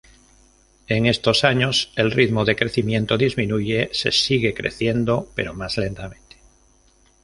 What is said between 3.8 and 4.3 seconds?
se